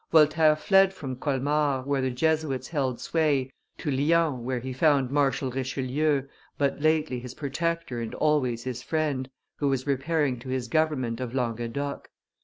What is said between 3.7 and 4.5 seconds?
to Lyons,